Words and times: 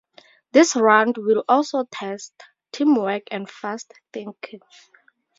This 0.51 0.75
round 0.75 1.17
will 1.19 1.43
also 1.47 1.83
test 1.83 2.33
teamwork 2.71 3.25
and 3.29 3.47
fast-thinking. 3.47 4.61